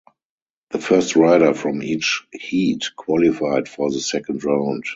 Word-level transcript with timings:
The 0.71 0.79
first 0.79 1.15
rider 1.15 1.53
from 1.53 1.83
each 1.83 2.25
heat 2.31 2.89
qualified 2.95 3.69
for 3.69 3.91
the 3.91 3.99
second 3.99 4.43
round. 4.43 4.83